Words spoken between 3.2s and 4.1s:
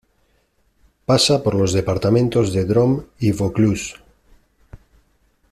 Vaucluse.